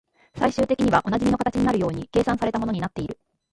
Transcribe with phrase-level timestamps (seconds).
[0.35, 3.19] 最終的にはおなじみの形になるように計算された物になっている